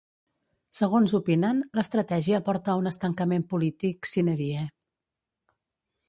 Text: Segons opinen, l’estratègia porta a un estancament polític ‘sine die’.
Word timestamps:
Segons 0.75 1.11
opinen, 1.17 1.59
l’estratègia 1.79 2.39
porta 2.47 2.73
a 2.73 2.77
un 2.79 2.91
estancament 2.91 3.45
polític 3.51 4.09
‘sine 4.13 4.33
die’. 4.39 4.65